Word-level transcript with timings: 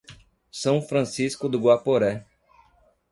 São 0.51 0.81
Francisco 0.81 1.47
do 1.47 1.59
Guaporé 1.59 2.25